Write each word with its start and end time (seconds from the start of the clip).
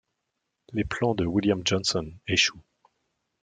Les 0.73 0.83
plans 0.83 1.13
de 1.13 1.27
William 1.27 1.61
Johnson 1.63 2.11
échouent. 2.25 2.63